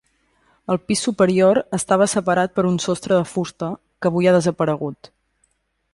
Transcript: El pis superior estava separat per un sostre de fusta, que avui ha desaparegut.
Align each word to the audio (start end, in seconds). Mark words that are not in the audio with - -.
El 0.75 0.79
pis 0.91 1.03
superior 1.07 1.59
estava 1.79 2.07
separat 2.15 2.55
per 2.57 2.65
un 2.71 2.81
sostre 2.87 3.15
de 3.21 3.29
fusta, 3.35 3.69
que 4.01 4.11
avui 4.13 4.29
ha 4.31 4.37
desaparegut. 4.41 5.15